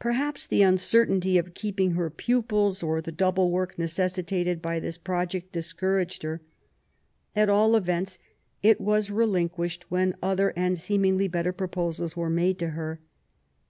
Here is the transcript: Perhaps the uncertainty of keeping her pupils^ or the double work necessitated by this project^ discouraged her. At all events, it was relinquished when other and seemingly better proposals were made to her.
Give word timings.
Perhaps 0.00 0.48
the 0.48 0.62
uncertainty 0.64 1.38
of 1.38 1.54
keeping 1.54 1.92
her 1.92 2.10
pupils^ 2.10 2.82
or 2.82 3.00
the 3.00 3.12
double 3.12 3.52
work 3.52 3.78
necessitated 3.78 4.60
by 4.60 4.80
this 4.80 4.98
project^ 4.98 5.52
discouraged 5.52 6.24
her. 6.24 6.40
At 7.36 7.48
all 7.48 7.76
events, 7.76 8.18
it 8.64 8.80
was 8.80 9.10
relinquished 9.12 9.88
when 9.92 10.16
other 10.20 10.52
and 10.56 10.76
seemingly 10.76 11.28
better 11.28 11.52
proposals 11.52 12.16
were 12.16 12.28
made 12.30 12.58
to 12.58 12.70
her. 12.70 12.98